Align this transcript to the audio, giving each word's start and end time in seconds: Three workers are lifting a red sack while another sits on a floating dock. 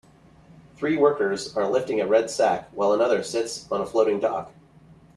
Three 0.77 0.97
workers 0.97 1.55
are 1.55 1.69
lifting 1.69 2.01
a 2.01 2.07
red 2.07 2.31
sack 2.31 2.69
while 2.71 2.91
another 2.93 3.21
sits 3.21 3.71
on 3.71 3.81
a 3.81 3.85
floating 3.85 4.19
dock. 4.19 4.51